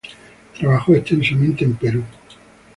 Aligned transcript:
Trabajó 0.57 0.95
extensamente 0.95 1.63
en 1.63 1.75
Perú. 1.75 2.03